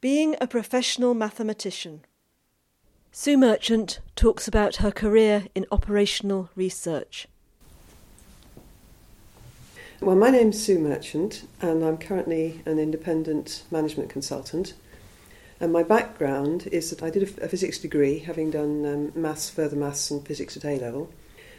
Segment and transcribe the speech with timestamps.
[0.00, 2.06] Being a professional mathematician.
[3.12, 7.28] Sue Merchant talks about her career in operational research.
[10.00, 14.72] Well, my name's Sue Merchant, and I'm currently an independent management consultant.
[15.60, 19.76] And my background is that I did a, physics degree, having done um, maths, further
[19.76, 21.12] maths, and physics at A level.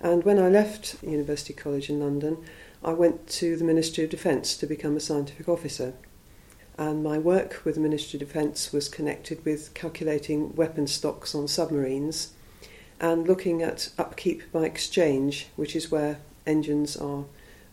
[0.00, 2.38] And when I left University College in London,
[2.82, 5.92] I went to the Ministry of Defence to become a scientific officer
[6.78, 11.48] and my work with the Ministry of Defence was connected with calculating weapon stocks on
[11.48, 12.32] submarines
[13.00, 17.24] and looking at upkeep by exchange, which is where engines are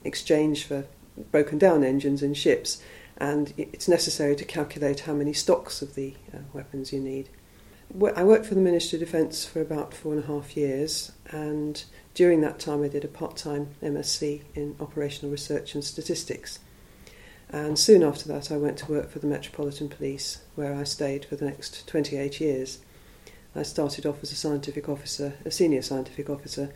[0.03, 0.85] exchanged for
[1.31, 2.81] broken down engines in ships,
[3.17, 7.29] and it's necessary to calculate how many stocks of the uh, weapons you need.
[8.15, 11.83] I worked for the Ministry of Defence for about four and a half years, and
[12.13, 16.59] during that time I did a part time MSc in Operational Research and Statistics.
[17.51, 21.25] And soon after that, I went to work for the Metropolitan Police, where I stayed
[21.25, 22.79] for the next 28 years.
[23.55, 26.71] I started off as a scientific officer, a senior scientific officer,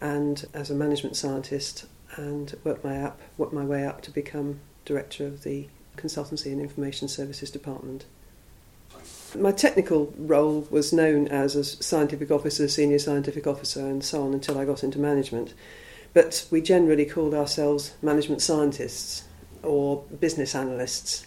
[0.00, 4.60] and as a management scientist, and worked my up, worked my way up to become
[4.84, 8.04] director of the Consultancy and Information Services Department.
[9.34, 14.34] My technical role was known as a scientific officer, senior scientific officer, and so on
[14.34, 15.54] until I got into management.
[16.14, 19.24] But we generally called ourselves management scientists
[19.62, 21.26] or business analysts.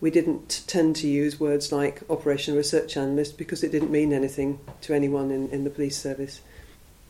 [0.00, 4.60] We didn't tend to use words like operational research analyst because it didn't mean anything
[4.82, 6.40] to anyone in, in the police service.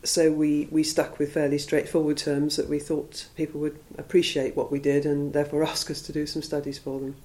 [0.05, 4.71] So we, we stuck with fairly straightforward terms that we thought people would appreciate what
[4.71, 7.17] we did and therefore ask us to do some studies for them.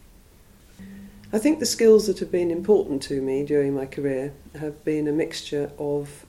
[1.34, 5.08] I think the skills that have been important to me during my career have been
[5.08, 6.25] a mixture of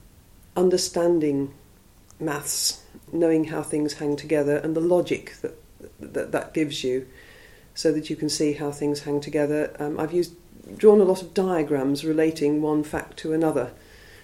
[0.55, 1.53] understanding
[2.19, 5.57] maths, knowing how things hang together, and the logic that
[5.99, 7.07] that that gives you,
[7.73, 9.75] so that you can see how things hang together.
[9.79, 10.35] Um, I've used
[10.77, 13.73] drawn a lot of diagrams relating one fact to another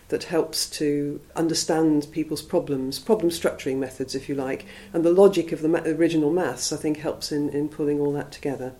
[0.07, 5.51] that helps to understand people's problems, problem structuring methods, if you like, and the logic
[5.51, 8.73] of the ma- original maths, I think, helps in, in pulling all that together.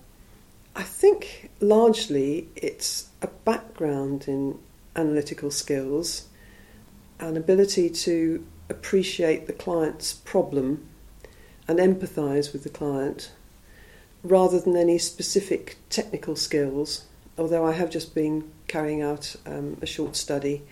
[0.75, 4.58] I think largely it's a background in
[4.96, 6.28] analytical skills,
[7.20, 10.89] an ability to appreciate the client's problem
[11.69, 13.31] and empathise with the client
[14.24, 17.06] rather than any specific technical skills.
[17.38, 20.63] Although I have just been carrying out um, a short study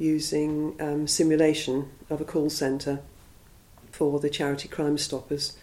[0.00, 2.98] using um, simulation of a call centre
[3.92, 5.56] for the charity Crime Stoppers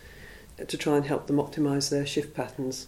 [0.66, 2.88] to try and help them optimise their shift patterns.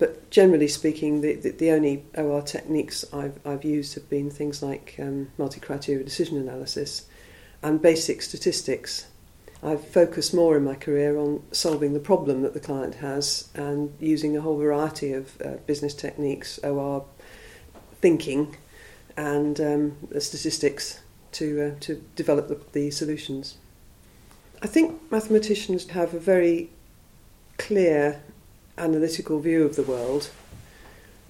[0.00, 4.64] But generally speaking, the, the, the, only OR techniques I've, I've used have been things
[4.64, 7.06] like um, multi criteria decision analysis
[7.62, 9.06] and basic statistics
[9.62, 13.94] I've focused more in my career on solving the problem that the client has and
[14.00, 17.04] using a whole variety of uh, business techniques, OR
[18.00, 18.56] thinking,
[19.16, 21.00] and um, statistics
[21.32, 23.56] to uh, to develop the, the solutions.
[24.62, 26.70] I think mathematicians have a very
[27.58, 28.22] clear
[28.78, 30.30] analytical view of the world,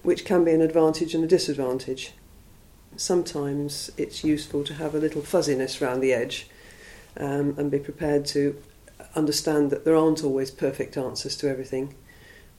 [0.03, 2.13] which can be an advantage and a disadvantage.
[2.95, 6.47] Sometimes it's useful to have a little fuzziness around the edge
[7.17, 8.61] um, and be prepared to
[9.15, 11.95] understand that there aren't always perfect answers to everything.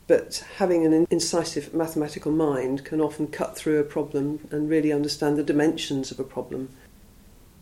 [0.06, 5.36] But having an incisive mathematical mind can often cut through a problem and really understand
[5.36, 6.70] the dimensions of a problem.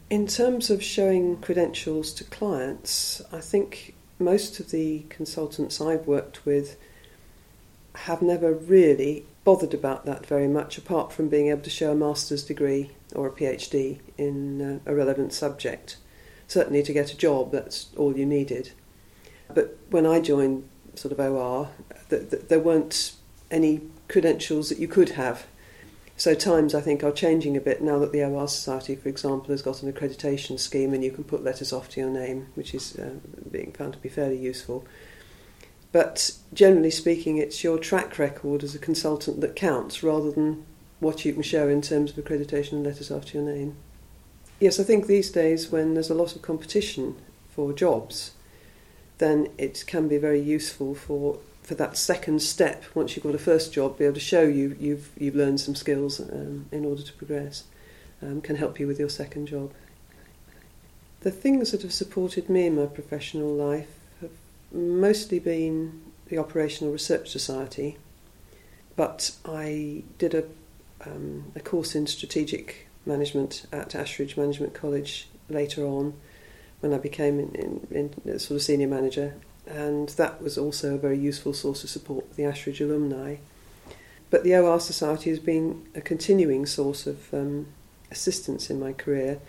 [0.09, 6.45] In terms of showing credentials to clients, I think most of the consultants I've worked
[6.45, 6.77] with
[7.95, 11.95] have never really bothered about that very much, apart from being able to show a
[11.95, 15.97] master's degree or a PhD in uh, a relevant subject
[16.50, 18.72] certainly to get a job, that's all you needed.
[19.55, 21.71] But when I joined sort of OR,
[22.09, 23.12] th- th- there weren't
[23.53, 25.47] any credentials that you could have.
[26.16, 29.53] So times I think are changing a bit now that the OR Society, for example,
[29.53, 32.75] has got an accreditation scheme and you can put letters off to your name, which
[32.75, 33.15] is uh,
[33.49, 34.84] being found to be fairly useful.
[35.93, 40.66] But generally speaking, it's your track record as a consultant that counts rather than
[40.98, 43.77] what you can show in terms of accreditation and letters after your name.
[44.60, 47.16] Yes, I think these days when there's a lot of competition
[47.48, 48.33] for jobs,
[49.16, 52.84] then it can be very useful for for that second step.
[52.95, 55.74] Once you've got a first job, be able to show you you've you've learned some
[55.74, 57.65] skills um, in order to progress,
[58.21, 59.72] um, can help you with your second job.
[61.21, 64.30] The things that have supported me in my professional life have
[64.72, 67.97] mostly been the Operational Research Society,
[68.95, 70.45] but I did a
[71.07, 76.14] um, a course in strategic management at Ashridge Management College later on
[76.80, 79.34] when I became in, in, in sort of senior manager,
[79.66, 83.36] and that was also a very useful source of support for the Ashridge alumni.
[84.30, 87.66] but the OR Society has been a continuing source of um,
[88.10, 89.41] assistance in my career.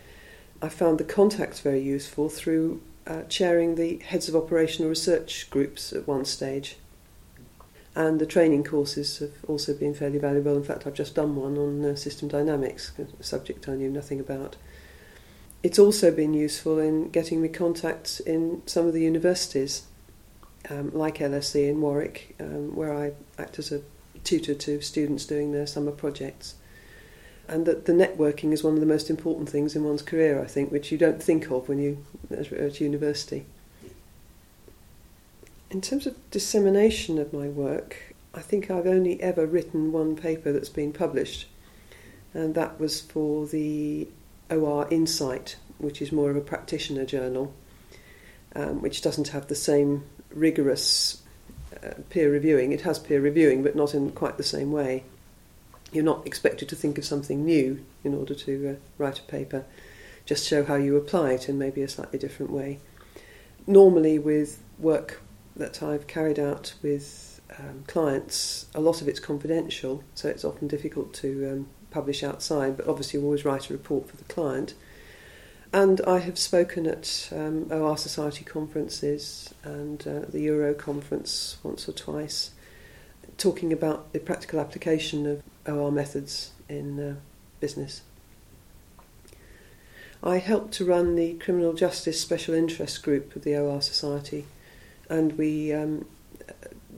[0.62, 5.94] I found the contacts very useful through uh, chairing the heads of operational research groups
[5.94, 6.78] at one stage.
[7.94, 10.56] And the training courses have also been fairly valuable.
[10.56, 14.20] In fact, I've just done one on uh, system dynamics, a subject I knew nothing
[14.20, 14.56] about.
[15.62, 19.84] It's also been useful in getting me contacts in some of the universities,
[20.70, 23.82] um, like LSE in Warwick, um, where I act as a
[24.24, 26.56] tutor to students doing their summer projects.
[27.48, 30.48] And that the networking is one of the most important things in one's career, I
[30.48, 33.46] think, which you don't think of when you are at university.
[35.72, 40.52] In terms of dissemination of my work, I think I've only ever written one paper
[40.52, 41.48] that's been published,
[42.34, 44.10] and that was for the
[44.50, 47.54] OR Insight, which is more of a practitioner journal,
[48.54, 50.04] um, which doesn't have the same
[50.34, 51.22] rigorous
[51.82, 52.74] uh, peer reviewing.
[52.74, 55.06] It has peer reviewing, but not in quite the same way.
[55.94, 59.64] You're not expected to think of something new in order to uh, write a paper,
[60.26, 62.80] just show how you apply it in maybe a slightly different way.
[63.66, 65.22] Normally, with work
[65.56, 70.68] that I've carried out with um, clients, a lot of it's confidential, so it's often
[70.68, 74.74] difficult to um, publish outside, but obviously, you always write a report for the client.
[75.74, 81.88] And I have spoken at um, OR Society conferences and uh, the Euro conference once
[81.88, 82.52] or twice,
[83.38, 87.16] talking about the practical application of OR methods in uh,
[87.60, 88.02] business.
[90.24, 94.46] I helped to run the Criminal Justice Special Interest Group of the OR Society,
[95.12, 96.06] and we um,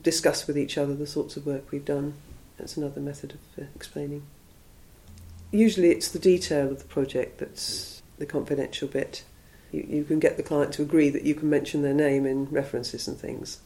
[0.02, 2.14] discuss with each other the sorts of work we've done.
[2.58, 4.24] That's another method of uh, explaining.
[5.52, 9.24] Usually, it's the detail of the project that's the confidential bit.
[9.72, 12.46] You, you can get the client to agree that you can mention their name in
[12.46, 13.60] references and things.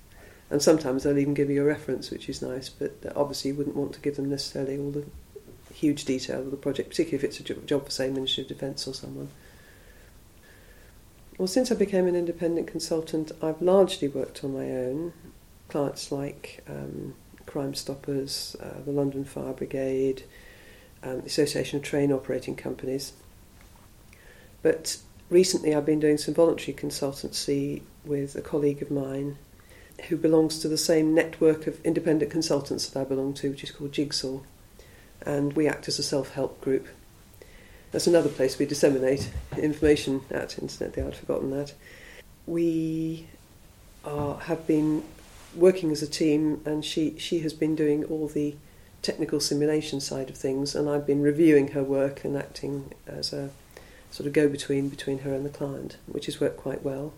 [0.49, 3.75] And sometimes they'll even give you a reference, which is nice, but obviously you wouldn't
[3.75, 5.05] want to give them necessarily all the
[5.73, 8.87] huge detail of the project, particularly if it's a job for, say, Ministry of Defence
[8.87, 9.27] or someone.
[11.37, 15.13] Well, since I became an independent consultant, I've largely worked on my own.
[15.69, 17.13] Clients like um,
[17.45, 20.23] Crime Stoppers, uh, the London Fire Brigade,
[21.03, 23.13] um, the Association of Train Operating Companies.
[24.63, 24.97] But
[25.29, 29.37] recently I've been doing some voluntary consultancy with a colleague of mine
[30.09, 33.71] who belongs to the same network of independent consultants that I belong to, which is
[33.71, 34.39] called Jigsaw.
[35.21, 36.87] And we act as a self help group.
[37.91, 41.73] That's another place we disseminate information at, incidentally, I'd forgotten that.
[42.45, 43.27] We
[44.03, 45.03] are, have been
[45.55, 48.55] working as a team, and she, she has been doing all the
[49.01, 53.51] technical simulation side of things, and I've been reviewing her work and acting as a
[54.11, 57.13] sort of go between between her and the client, which has worked quite well.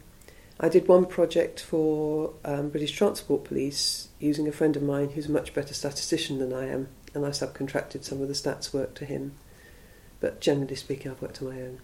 [0.60, 5.28] I did one project for um, British Transport Police using a friend of mine who's
[5.28, 8.94] a much better statistician than I am, and I subcontracted some of the stats work
[8.96, 9.34] to him.
[10.20, 11.80] But generally speaking, I've worked on my own.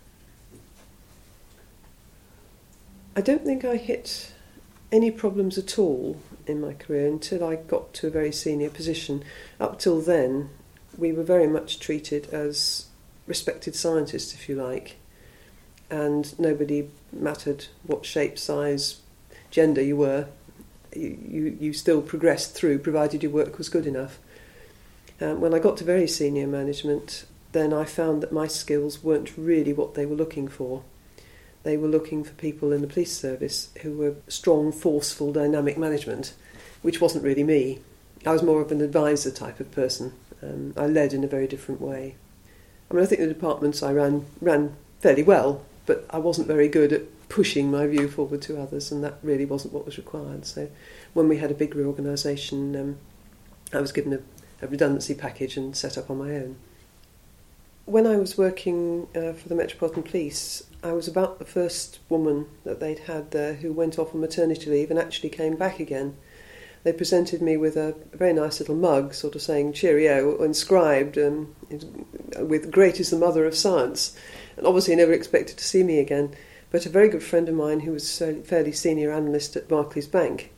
[3.16, 4.34] I don't think I hit
[4.92, 9.24] any problems at all in my career until I got to a very senior position.
[9.60, 10.50] Up till then,
[10.98, 12.88] we were very much treated as
[13.28, 14.98] respected scientists, if you like,
[15.90, 19.02] and nobody mattered what shape, size,
[19.50, 20.28] gender you were.
[20.96, 24.18] You, you, still progressed through, provided your work was good enough.
[25.20, 27.26] Um, when I got to very senior management,
[27.56, 30.84] then I found that my skills weren't really what they were looking for.
[31.64, 36.34] They were looking for people in the police service who were strong, forceful, dynamic management,
[36.82, 37.80] which wasn't really me.
[38.26, 40.14] I was more of an advisor type of person.
[40.44, 42.16] Um, I led in a very different way.
[42.92, 46.68] I mean, I think the departments I ran ran fairly well, but I wasn't very
[46.68, 50.46] good at pushing my view forward to others, and that really wasn't what was required.
[50.46, 50.70] So,
[51.14, 52.98] when we had a big reorganisation, um,
[53.74, 54.20] I was given a,
[54.62, 56.58] a, redundancy package and set up on my own.
[57.86, 62.48] When I was working uh, for the Metropolitan Police, I was about the first woman
[62.64, 66.18] that they'd had there who went off on maternity leave and actually came back again
[66.86, 71.56] they presented me with a very nice little mug, sort of saying cheerio, inscribed um,
[72.38, 74.16] with "Great is the mother of science."
[74.56, 76.36] And obviously, never expected to see me again.
[76.70, 80.06] But a very good friend of mine, who was a fairly senior analyst at Barclays
[80.06, 80.52] Bank,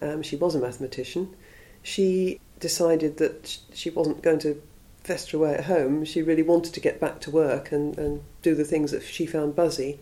[0.00, 1.36] um, she was a mathematician.
[1.82, 4.62] She decided that she wasn't going to
[5.04, 6.04] fester away at home.
[6.04, 9.26] She really wanted to get back to work and, and do the things that she
[9.26, 10.00] found buzzy,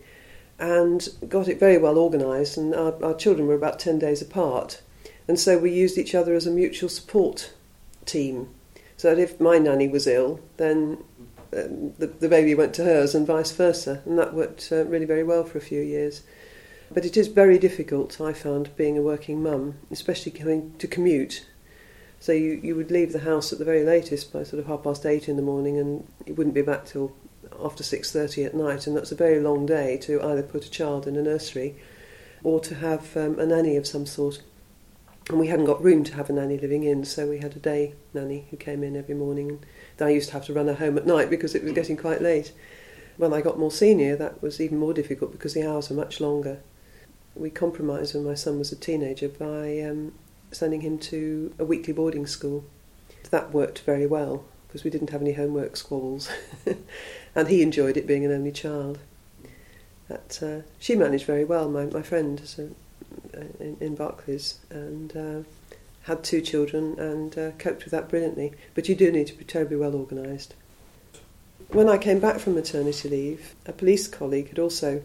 [0.59, 2.57] and got it very well organised.
[2.57, 4.81] And our, our children were about ten days apart
[5.27, 7.53] and so we used each other as a mutual support
[8.05, 8.49] team.
[8.97, 11.03] So that if my nanny was ill, then
[11.53, 14.01] um, the, the baby went to hers and vice versa.
[14.05, 16.23] And that worked uh, really very well for a few years.
[16.91, 21.45] But it is very difficult, I found, being a working mum, especially having to commute.
[22.21, 24.83] So you, you would leave the house at the very latest by sort of half
[24.83, 27.15] past eight in the morning, and you wouldn't be back till
[27.59, 30.69] after six thirty at night, and that's a very long day to either put a
[30.69, 31.75] child in a nursery
[32.43, 34.43] or to have um, a nanny of some sort.
[35.29, 37.59] And we hadn't got room to have a nanny living in, so we had a
[37.59, 39.63] day nanny who came in every morning.
[39.97, 41.97] And I used to have to run her home at night because it was getting
[41.97, 42.53] quite late.
[43.17, 46.21] When I got more senior, that was even more difficult because the hours were much
[46.21, 46.59] longer.
[47.33, 50.13] We compromised when my son was a teenager by um,
[50.51, 52.65] sending him to a weekly boarding school.
[53.29, 56.29] That worked very well because we didn't have any homework squabbles,
[57.35, 58.99] and he enjoyed it being an only child.
[60.07, 61.69] That uh, she managed very well.
[61.69, 65.49] My my friend uh, in, in Barclays and uh,
[66.03, 68.53] had two children and uh, coped with that brilliantly.
[68.73, 70.55] But you do need to be terribly well organised.
[71.69, 75.01] When I came back from maternity leave, a police colleague had also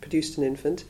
[0.00, 0.84] produced an infant,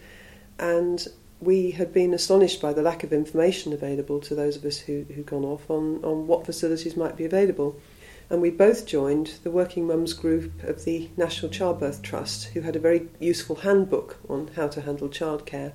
[0.58, 1.06] and
[1.40, 5.06] we had been astonished by the lack of information available to those of us who,
[5.14, 7.80] who'd gone off on, on what facilities might be available.
[8.28, 12.76] And we both joined the Working Mums group of the National Childbirth Trust, who had
[12.76, 15.72] a very useful handbook on how to handle childcare.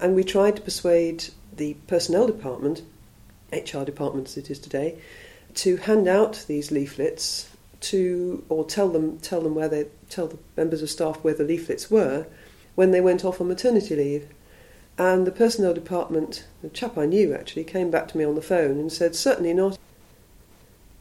[0.00, 2.82] And we tried to persuade the personnel department,
[3.52, 4.98] HR department as it is today,
[5.54, 7.48] to hand out these leaflets
[7.80, 11.44] to or tell them tell them where they tell the members of staff where the
[11.44, 12.26] leaflets were
[12.74, 14.28] when they went off on maternity leave.
[14.98, 18.42] And the personnel department, the chap I knew actually, came back to me on the
[18.42, 19.78] phone and said, certainly not.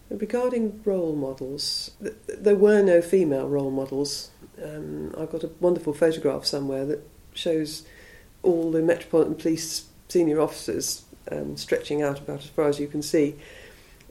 [0.10, 1.92] Regarding role models,
[2.28, 4.32] there were no female role models.
[4.62, 7.86] Um, I've got a wonderful photograph somewhere that shows
[8.44, 13.02] all the Metropolitan Police senior officers um, stretching out about as far as you can
[13.02, 13.36] see.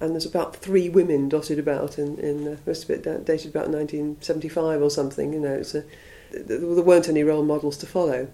[0.01, 3.69] And there's about three women dotted about, in, in uh, most of it dated about
[3.69, 5.33] 1975 or something.
[5.33, 5.85] You know, a,
[6.37, 8.29] there weren't any role models to follow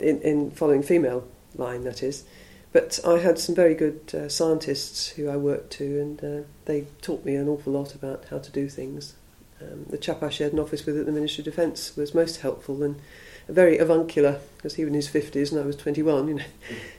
[0.00, 2.24] in, in following female line, that is.
[2.72, 6.86] But I had some very good uh, scientists who I worked to, and uh, they
[7.02, 9.14] taught me an awful lot about how to do things.
[9.60, 12.40] Um, the chap I shared an office with at the Ministry of Defence was most
[12.40, 13.00] helpful and
[13.48, 16.28] very avuncular, because he was in his 50s and I was 21.
[16.28, 16.44] You know,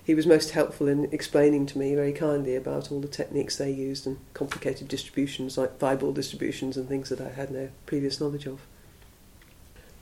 [0.04, 3.72] he was most helpful in explaining to me very kindly about all the techniques they
[3.72, 8.46] used and complicated distributions like Weibull distributions and things that I had no previous knowledge
[8.46, 8.60] of.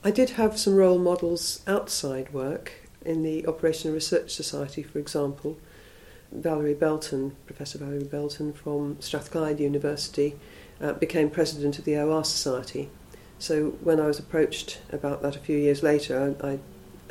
[0.02, 2.72] I did have some role models outside work
[3.04, 5.58] in the Operational Research Society, for example.
[6.32, 10.36] Valerie Belton, Professor Valerie Belton from Strathclyde University,
[10.80, 12.88] uh, became president of the OR Society.
[13.38, 16.58] So when I was approached about that a few years later, I, I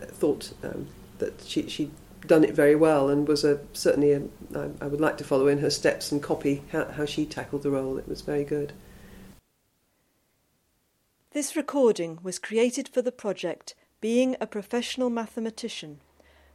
[0.06, 0.88] thought um,
[1.20, 1.92] that she, she'd
[2.26, 4.22] done it very well and was a, certainly a,
[4.56, 7.62] I, I would like to follow in her steps and copy how, how she tackled
[7.62, 8.00] the role.
[8.00, 8.74] It was very good.
[11.32, 16.02] This recording was created for the project Being a Professional Mathematician,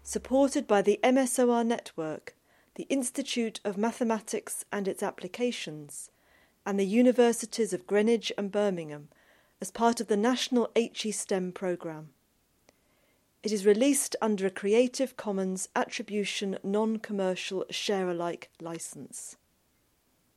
[0.03, 2.35] supported by the MSOR Network,
[2.75, 6.11] the Institute of Mathematics and its Applications,
[6.67, 9.11] and the Universities of Greenwich and Birmingham
[9.61, 12.09] as part of the National HE STEM programme.
[13.45, 19.37] It is released under a Creative Commons Attribution Non Commercial Share Alike license.